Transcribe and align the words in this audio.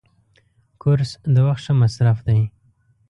کورس 0.81 1.11
د 1.33 1.35
وخت 1.47 1.61
ښه 1.65 1.73
مصرف 1.81 2.17
دی. 2.27 2.41